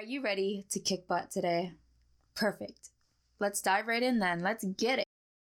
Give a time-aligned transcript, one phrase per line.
[0.00, 1.74] Are you ready to kick butt today?
[2.34, 2.88] Perfect.
[3.38, 4.40] Let's dive right in then.
[4.40, 5.04] Let's get it.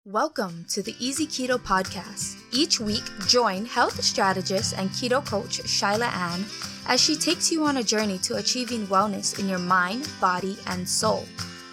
[0.06, 2.37] Welcome to the Easy Keto Podcast.
[2.51, 6.45] Each week, join health strategist and keto coach Shyla Ann
[6.87, 10.88] as she takes you on a journey to achieving wellness in your mind, body, and
[10.88, 11.25] soul.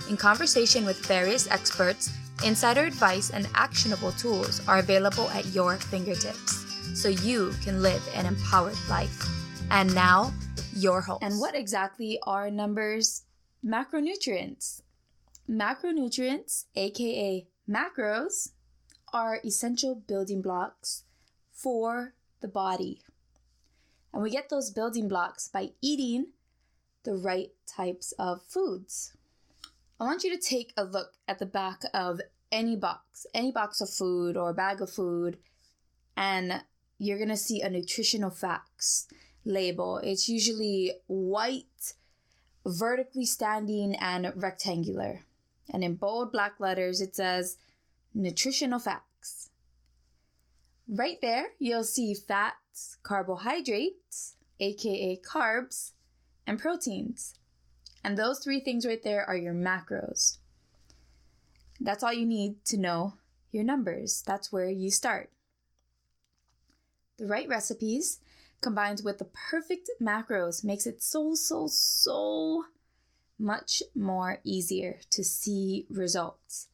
[0.08, 2.10] In conversation with various experts,
[2.42, 6.64] insider advice and actionable tools are available at your fingertips
[6.98, 9.28] so you can live an empowered life.
[9.70, 10.32] And now,
[10.74, 11.22] your host.
[11.22, 13.24] And what exactly are numbers?
[13.64, 14.82] Macronutrients.
[15.48, 18.50] Macronutrients, aka macros,
[19.12, 21.04] are essential building blocks
[21.52, 23.02] for the body.
[24.12, 26.28] And we get those building blocks by eating
[27.04, 29.16] the right types of foods.
[30.00, 33.80] I want you to take a look at the back of any box, any box
[33.80, 35.38] of food or bag of food,
[36.16, 36.62] and
[36.98, 39.08] you're gonna see a nutritional facts
[39.44, 39.98] label.
[39.98, 41.94] It's usually white,
[42.64, 45.24] vertically standing, and rectangular.
[45.72, 47.56] And in bold black letters, it says
[48.14, 49.50] nutritional facts.
[50.88, 55.92] Right there, you'll see fats, carbohydrates, aka carbs,
[56.46, 57.34] and proteins.
[58.04, 60.38] And those three things right there are your macros.
[61.80, 63.14] That's all you need to know
[63.52, 64.22] your numbers.
[64.26, 65.30] That's where you start.
[67.18, 68.18] The right recipes
[68.62, 72.64] combined with the perfect macros makes it so, so, so
[73.38, 76.68] much more easier to see results.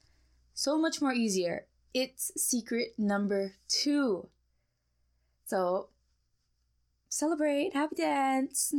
[0.54, 1.66] So much more easier.
[1.94, 4.28] It's secret number two.
[5.46, 5.88] So
[7.08, 8.74] celebrate, happy dance.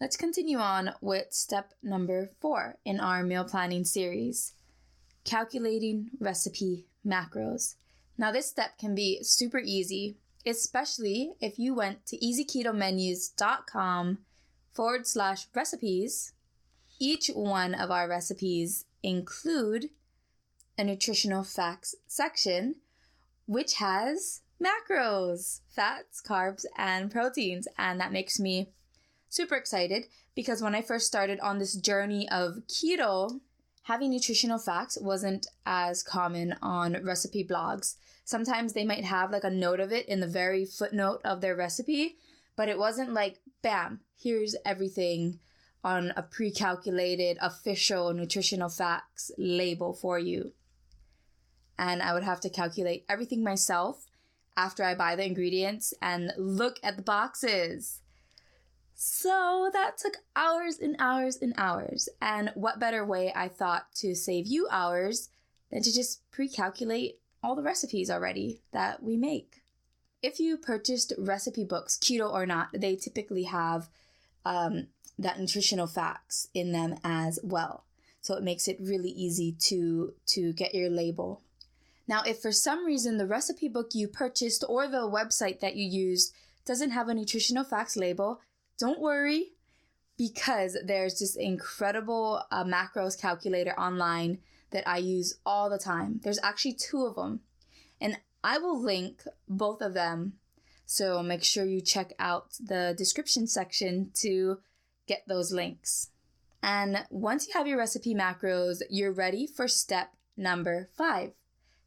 [0.00, 4.54] Let's continue on with step number four in our meal planning series
[5.24, 7.74] calculating recipe macros.
[8.18, 14.18] Now, this step can be super easy, especially if you went to easyketomenus.com
[14.72, 16.32] forward slash recipes.
[16.98, 19.90] Each one of our recipes include
[20.78, 22.76] a nutritional facts section,
[23.46, 27.66] which has macros, fats, carbs, and proteins.
[27.78, 28.70] And that makes me
[29.28, 30.04] super excited
[30.34, 33.40] because when I first started on this journey of keto,
[33.84, 37.96] having nutritional facts wasn't as common on recipe blogs.
[38.30, 41.56] Sometimes they might have like a note of it in the very footnote of their
[41.56, 42.16] recipe,
[42.54, 45.40] but it wasn't like, bam, here's everything
[45.82, 50.52] on a pre calculated official nutritional facts label for you.
[51.76, 54.06] And I would have to calculate everything myself
[54.56, 57.98] after I buy the ingredients and look at the boxes.
[58.94, 62.08] So that took hours and hours and hours.
[62.22, 65.30] And what better way I thought to save you hours
[65.72, 69.62] than to just pre calculate all the recipes already that we make?
[70.22, 73.88] If you purchased recipe books, keto or not, they typically have
[74.44, 77.84] um, that nutritional facts in them as well.
[78.20, 81.42] So it makes it really easy to to get your label.
[82.06, 85.86] Now, if for some reason the recipe book you purchased or the website that you
[85.86, 86.34] used
[86.66, 88.40] doesn't have a nutritional facts label,
[88.78, 89.52] don't worry
[90.18, 94.38] because there's this incredible uh, macros calculator online
[94.70, 96.20] that I use all the time.
[96.22, 97.40] There's actually two of them,
[98.00, 100.34] and I will link both of them.
[100.86, 104.58] So make sure you check out the description section to
[105.06, 106.10] get those links.
[106.62, 111.32] And once you have your recipe macros, you're ready for step number five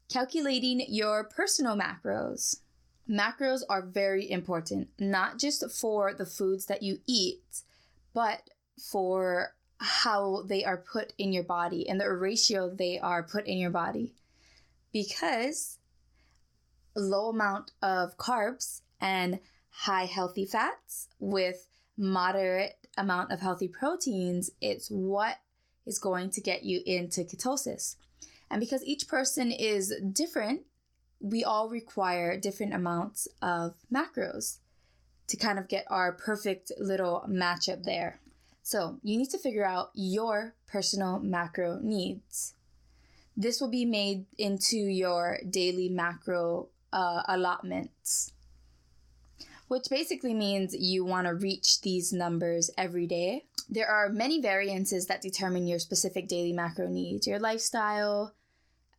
[0.08, 2.60] calculating your personal macros.
[3.08, 7.62] Macros are very important, not just for the foods that you eat,
[8.12, 8.50] but
[8.80, 13.58] for how they are put in your body and the ratio they are put in
[13.58, 14.14] your body.
[14.92, 15.78] Because
[16.96, 19.40] low amount of carbs and
[19.70, 21.66] high healthy fats with
[21.98, 25.36] moderate amount of healthy proteins, it's what
[25.84, 27.96] is going to get you into ketosis.
[28.50, 30.62] And because each person is different,
[31.20, 34.58] we all require different amounts of macros
[35.26, 38.20] to kind of get our perfect little matchup there.
[38.64, 42.54] So you need to figure out your personal macro needs.
[43.36, 48.32] This will be made into your daily macro uh, allotments,
[49.68, 53.44] which basically means you want to reach these numbers every day.
[53.68, 58.34] There are many variances that determine your specific daily macro needs your lifestyle,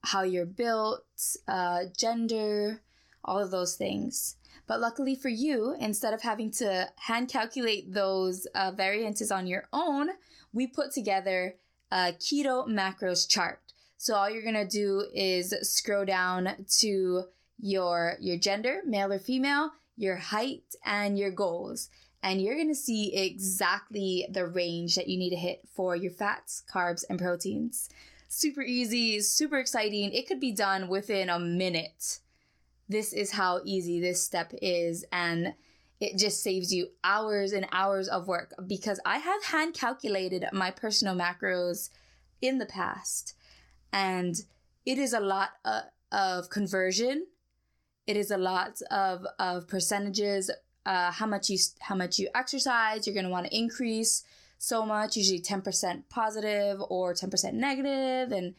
[0.03, 1.03] how you're built,
[1.47, 2.81] uh, gender,
[3.23, 4.35] all of those things.
[4.67, 9.67] But luckily for you, instead of having to hand calculate those uh, variances on your
[9.71, 10.09] own,
[10.53, 11.55] we put together
[11.91, 13.59] a keto macros chart.
[13.97, 17.23] So all you're gonna do is scroll down to
[17.59, 21.89] your your gender, male or female, your height, and your goals.
[22.25, 26.63] and you're to see exactly the range that you need to hit for your fats,
[26.73, 27.87] carbs, and proteins.
[28.27, 30.11] Super easy, super exciting.
[30.11, 32.19] It could be done within a minute.
[32.87, 35.53] This is how easy this step is, and
[35.99, 40.71] it just saves you hours and hours of work because I have hand calculated my
[40.71, 41.89] personal macros
[42.41, 43.33] in the past,
[43.91, 44.35] and
[44.85, 47.25] it is a lot uh, of conversion.
[48.05, 50.51] It is a lot of, of percentages,
[50.85, 53.07] uh, how much you how much you exercise.
[53.07, 54.23] You're going to want to increase
[54.57, 58.55] so much, usually 10% positive or 10% negative, and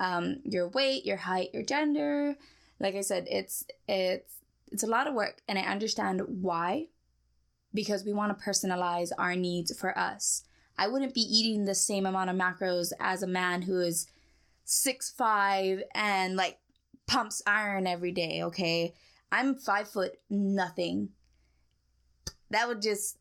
[0.00, 2.36] um, your weight, your height, your gender.
[2.78, 4.40] Like I said, it's it's
[4.72, 6.86] it's a lot of work, and I understand why,
[7.72, 10.42] because we want to personalize our needs for us.
[10.78, 14.06] I wouldn't be eating the same amount of macros as a man who is
[14.64, 16.58] six five and like
[17.06, 18.42] pumps iron every day.
[18.42, 18.94] Okay,
[19.32, 21.10] I'm five foot nothing.
[22.50, 23.18] That would just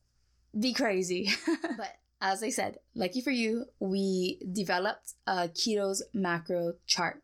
[0.59, 1.29] be crazy.
[1.77, 7.21] but as I said, lucky for you, we developed a ketos macro chart.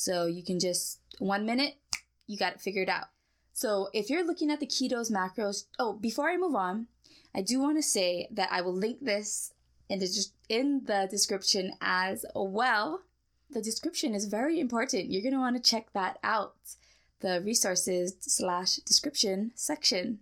[0.00, 1.74] So you can just one minute,
[2.26, 3.08] you got it figured out.
[3.52, 6.86] So if you're looking at the ketos macros, oh, before I move on,
[7.34, 9.52] I do want to say that I will link this
[9.90, 13.02] in the in the description as well.
[13.50, 15.10] The description is very important.
[15.10, 16.54] You're to want to check that out.
[17.20, 20.20] The resources slash description section.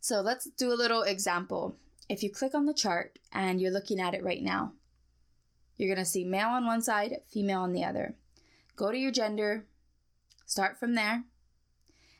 [0.00, 1.76] So let's do a little example.
[2.08, 4.72] If you click on the chart and you're looking at it right now,
[5.76, 8.16] you're to see male on one side, female on the other.
[8.76, 9.66] Go to your gender,
[10.46, 11.24] start from there.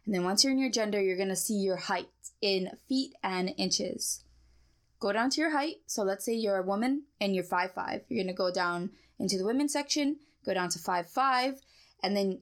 [0.05, 2.09] And then once you're in your gender, you're going to see your height
[2.41, 4.25] in feet and inches.
[4.99, 5.77] Go down to your height.
[5.87, 8.03] So let's say you're a woman and you're 5'5.
[8.09, 11.61] You're going to go down into the women's section, go down to 5'5,
[12.03, 12.41] and then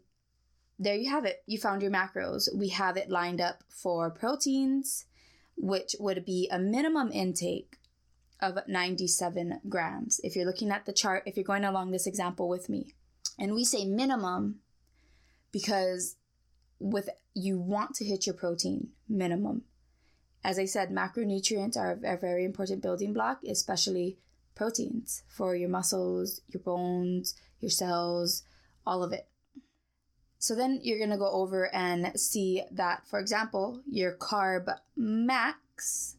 [0.79, 1.43] there you have it.
[1.47, 2.49] You found your macros.
[2.55, 5.05] We have it lined up for proteins,
[5.57, 7.77] which would be a minimum intake
[8.41, 10.21] of 97 grams.
[10.25, 12.95] If you're looking at the chart, if you're going along this example with me,
[13.41, 14.61] and we say minimum
[15.51, 16.17] because
[16.79, 19.63] with you want to hit your protein minimum.
[20.45, 24.19] As I said, macronutrients are a very important building block, especially
[24.55, 28.43] proteins for your muscles, your bones, your cells,
[28.87, 29.27] all of it.
[30.39, 36.17] So then you're going to go over and see that, for example, your carb max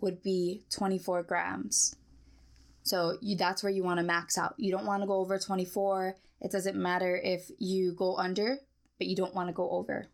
[0.00, 1.96] would be 24 grams.
[2.82, 4.54] So you, that's where you want to max out.
[4.58, 6.16] You don't want to go over 24.
[6.40, 8.58] It doesn't matter if you go under,
[8.98, 10.08] but you don't want to go over.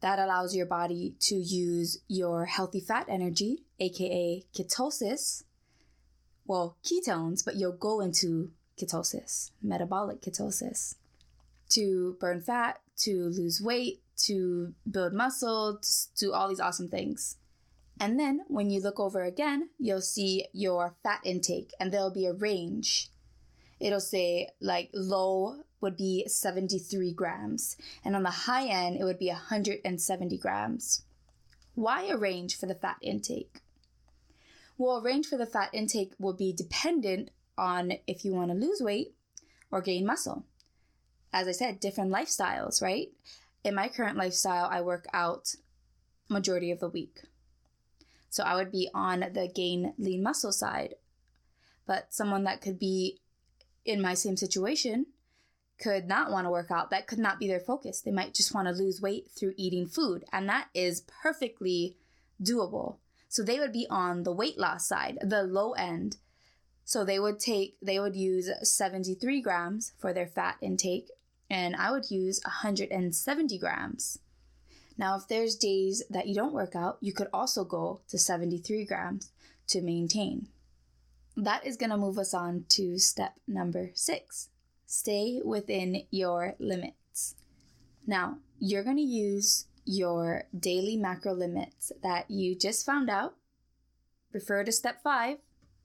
[0.00, 5.44] That allows your body to use your healthy fat energy, aka ketosis,
[6.44, 10.96] well, ketones, but you'll go into ketosis, metabolic ketosis
[11.72, 15.88] to burn fat, to lose weight, to build muscle, to
[16.18, 17.36] do all these awesome things.
[17.98, 22.26] And then when you look over again, you'll see your fat intake and there'll be
[22.26, 23.10] a range.
[23.82, 29.18] It'll say like low would be 73 grams, and on the high end, it would
[29.18, 31.02] be 170 grams.
[31.74, 33.60] Why a range for the fat intake?
[34.78, 38.56] Well, a range for the fat intake will be dependent on if you want to
[38.56, 39.14] lose weight
[39.70, 40.44] or gain muscle
[41.32, 43.08] as I said, different lifestyles, right?
[43.64, 45.54] In my current lifestyle, I work out
[46.28, 47.22] majority of the week.
[48.28, 50.94] So I would be on the gain lean muscle side.
[51.86, 53.20] But someone that could be
[53.84, 55.06] in my same situation
[55.78, 56.90] could not want to work out.
[56.90, 58.00] That could not be their focus.
[58.00, 60.24] They might just want to lose weight through eating food.
[60.32, 61.96] And that is perfectly
[62.42, 62.96] doable.
[63.28, 66.18] So they would be on the weight loss side, the low end.
[66.84, 71.10] So they would take, they would use 73 grams for their fat intake
[71.50, 74.18] and I would use 170 grams.
[74.98, 78.84] Now, if there's days that you don't work out, you could also go to 73
[78.84, 79.30] grams
[79.68, 80.48] to maintain.
[81.36, 84.48] That is going to move us on to step number six
[84.86, 87.34] stay within your limits.
[88.06, 93.34] Now, you're going to use your daily macro limits that you just found out.
[94.34, 95.38] Refer to step five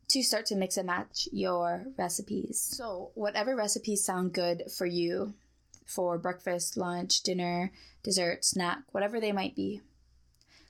[0.09, 2.59] to start to mix and match your recipes.
[2.59, 5.33] So, whatever recipes sound good for you,
[5.85, 7.71] for breakfast, lunch, dinner,
[8.03, 9.81] dessert, snack, whatever they might be.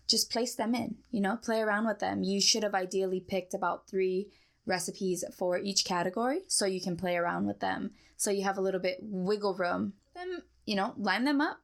[0.07, 2.23] Just place them in, you know, play around with them.
[2.23, 4.29] You should have ideally picked about three
[4.67, 7.91] recipes for each category so you can play around with them.
[8.17, 9.93] So you have a little bit wiggle room.
[10.13, 11.59] Then, you know, line them up.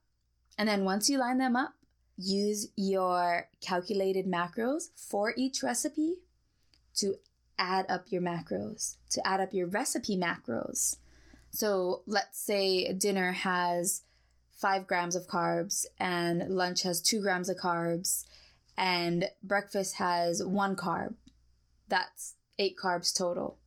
[0.58, 1.74] And then once you line them up,
[2.18, 6.16] use your calculated macros for each recipe
[6.96, 7.16] to
[7.58, 10.98] add up your macros, to add up your recipe macros.
[11.50, 14.04] So let's say dinner has
[14.52, 18.26] five grams of carbs and lunch has two grams of carbs
[18.78, 21.16] and breakfast has one carb.
[21.88, 23.58] That's eight carbs total.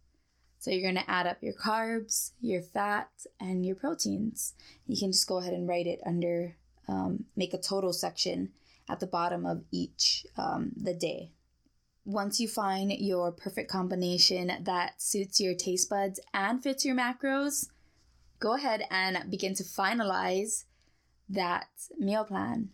[0.59, 4.55] So you're going to add up your carbs, your fat, and your proteins.
[4.87, 6.57] You can just go ahead and write it under,
[6.89, 8.51] um, make a total section
[8.89, 11.31] at the bottom of each um, the day.
[12.05, 17.69] Once you find your perfect combination that suits your taste buds and fits your macros,
[18.39, 20.65] go ahead and begin to finalize
[21.29, 21.67] that
[21.99, 22.71] meal plan.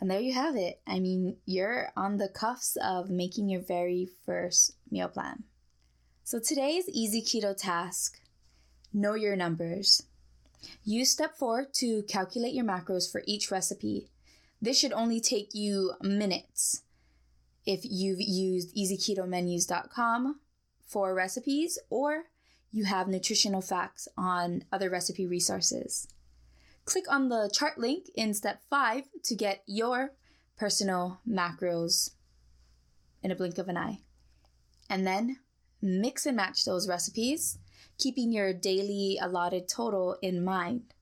[0.00, 0.80] And there you have it.
[0.86, 5.44] I mean, you're on the cuffs of making your very first meal plan.
[6.24, 8.20] So today's easy keto task
[8.92, 10.02] know your numbers.
[10.84, 14.10] Use step four to calculate your macros for each recipe.
[14.60, 16.82] This should only take you minutes
[17.64, 20.40] if you've used easyketomenus.com
[20.86, 22.24] for recipes or
[22.72, 26.08] you have nutritional facts on other recipe resources.
[26.86, 30.12] Click on the chart link in step five to get your
[30.56, 32.12] personal macros
[33.24, 33.98] in a blink of an eye.
[34.88, 35.38] And then
[35.82, 37.58] mix and match those recipes,
[37.98, 40.94] keeping your daily allotted total in mind.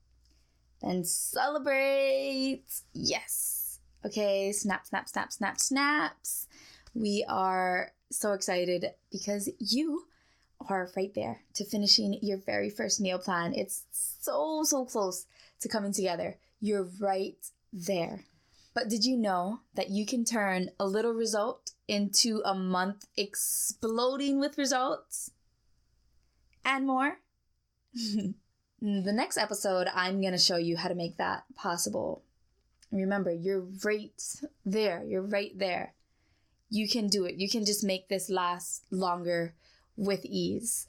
[0.81, 2.63] Then celebrate!
[2.93, 3.79] Yes!
[4.03, 6.47] Okay, snap, snap, snap, snap, snaps.
[6.95, 10.05] We are so excited because you
[10.67, 13.53] are right there to finishing your very first meal plan.
[13.53, 15.27] It's so, so close
[15.61, 16.37] to coming together.
[16.59, 17.37] You're right
[17.71, 18.25] there.
[18.73, 24.39] But did you know that you can turn a little result into a month exploding
[24.39, 25.31] with results?
[26.65, 27.19] And more?
[27.93, 28.33] the
[28.81, 32.23] next episode, I'm going to show you how to make that possible.
[32.91, 34.21] Remember, you're right
[34.65, 35.03] there.
[35.05, 35.93] You're right there.
[36.69, 37.35] You can do it.
[37.35, 39.53] You can just make this last longer
[39.95, 40.87] with ease.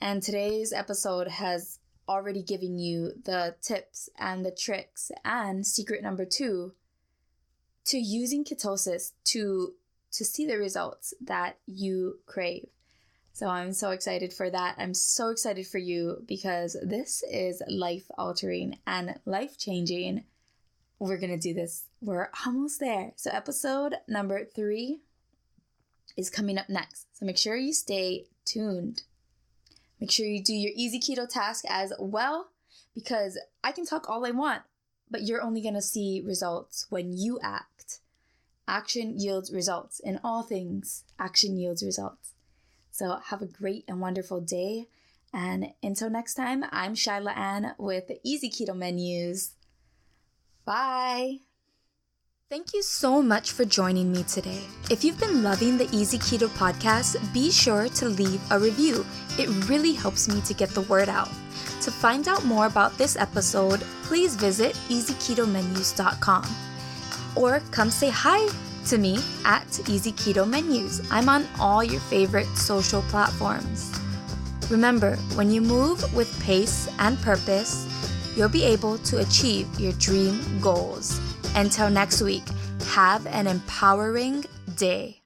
[0.00, 1.78] And today's episode has
[2.08, 6.72] already giving you the tips and the tricks and secret number 2
[7.86, 9.74] to using ketosis to
[10.10, 12.68] to see the results that you crave.
[13.32, 14.74] So I'm so excited for that.
[14.78, 20.24] I'm so excited for you because this is life altering and life changing.
[20.98, 21.84] We're to do this.
[22.00, 23.12] We're almost there.
[23.16, 24.98] So episode number 3
[26.16, 27.06] is coming up next.
[27.16, 29.02] So make sure you stay tuned.
[30.00, 32.48] Make sure you do your easy keto task as well
[32.94, 34.62] because I can talk all I want,
[35.10, 38.00] but you're only going to see results when you act.
[38.66, 41.04] Action yields results in all things.
[41.18, 42.34] Action yields results.
[42.90, 44.88] So have a great and wonderful day.
[45.32, 49.52] And until next time, I'm Shyla Ann with Easy Keto Menus.
[50.64, 51.47] Bye.
[52.50, 54.62] Thank you so much for joining me today.
[54.90, 59.04] If you've been loving the Easy Keto podcast, be sure to leave a review.
[59.38, 61.28] It really helps me to get the word out.
[61.82, 66.46] To find out more about this episode, please visit easyketomenus.com
[67.36, 68.48] or come say hi
[68.86, 71.06] to me at Easy Keto Menus.
[71.10, 73.92] I'm on all your favorite social platforms.
[74.70, 77.86] Remember, when you move with pace and purpose,
[78.34, 81.20] you'll be able to achieve your dream goals.
[81.54, 82.44] Until next week,
[82.90, 84.44] have an empowering
[84.76, 85.18] day.